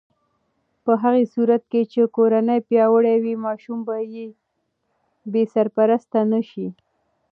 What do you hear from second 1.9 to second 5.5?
چې کورنۍ پیاوړې وي، ماشوم به بې